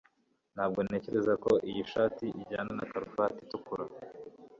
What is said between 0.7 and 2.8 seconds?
ntekereza ko iyi shati ijyana